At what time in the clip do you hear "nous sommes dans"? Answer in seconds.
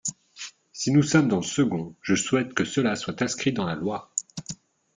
0.91-1.35